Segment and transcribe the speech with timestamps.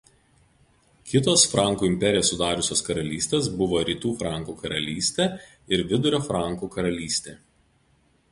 [1.09, 5.27] Kitos Frankų imperiją sudariusios karalystės buvo Rytų Frankų karalystė
[5.77, 7.35] ir Vidurio Frankų karalystė.